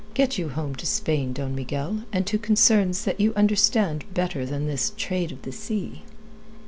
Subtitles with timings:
[0.15, 4.65] Get you home to Spain, Don Miguel, and to concerns that you understand better than
[4.65, 6.01] this trade of the sea."